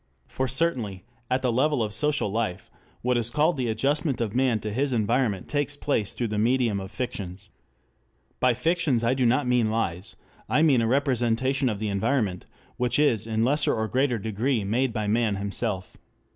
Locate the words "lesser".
13.45-13.75